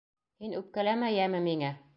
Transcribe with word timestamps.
Һин 0.45 0.55
үпкәләмә 0.61 1.13
йәме 1.19 1.45
миңә. 1.51 1.75